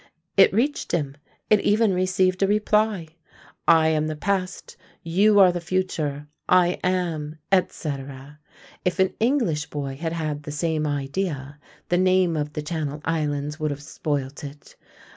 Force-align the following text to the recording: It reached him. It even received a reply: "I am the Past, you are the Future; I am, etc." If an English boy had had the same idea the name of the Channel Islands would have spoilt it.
It 0.35 0.51
reached 0.51 0.93
him. 0.93 1.15
It 1.51 1.59
even 1.59 1.93
received 1.93 2.41
a 2.41 2.47
reply: 2.47 3.09
"I 3.67 3.89
am 3.89 4.07
the 4.07 4.15
Past, 4.15 4.75
you 5.03 5.39
are 5.39 5.51
the 5.51 5.61
Future; 5.61 6.25
I 6.49 6.79
am, 6.83 7.37
etc." 7.51 8.39
If 8.83 8.97
an 8.97 9.13
English 9.19 9.69
boy 9.69 9.97
had 9.97 10.13
had 10.13 10.41
the 10.41 10.51
same 10.51 10.87
idea 10.87 11.59
the 11.89 11.99
name 11.99 12.35
of 12.35 12.53
the 12.53 12.63
Channel 12.63 13.01
Islands 13.05 13.59
would 13.59 13.69
have 13.69 13.83
spoilt 13.83 14.43
it. 14.43 14.75